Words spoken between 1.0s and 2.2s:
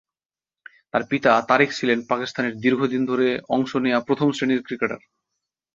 পিতা তারিক ছিলেন